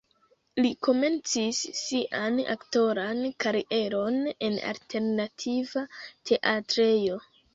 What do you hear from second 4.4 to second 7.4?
en alternativa teatrejo.